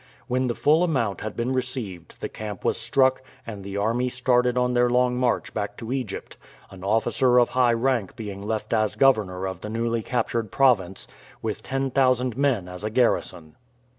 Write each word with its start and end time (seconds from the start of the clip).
When 0.27 0.47
the 0.47 0.55
full 0.55 0.83
amount 0.83 1.21
had 1.21 1.35
been 1.35 1.53
received 1.53 2.21
the 2.21 2.27
camp 2.27 2.65
was 2.65 2.79
struck 2.81 3.21
and 3.45 3.63
the 3.63 3.77
army 3.77 4.09
started 4.09 4.57
on 4.57 4.73
their 4.73 4.89
long 4.89 5.15
march 5.15 5.53
back 5.53 5.77
to 5.77 5.93
Egypt, 5.93 6.37
an 6.71 6.83
officer 6.83 7.37
of 7.39 7.49
high 7.49 7.73
rank 7.73 8.15
being 8.15 8.41
left 8.41 8.73
as 8.73 8.95
governor 8.95 9.45
of 9.45 9.61
the 9.61 9.69
newly 9.69 10.01
captured 10.01 10.49
province, 10.51 11.07
with 11.43 11.61
ten 11.61 11.91
thousand 11.91 12.35
men 12.35 12.67
as 12.67 12.83
a 12.83 12.89
garrison. 12.89 13.55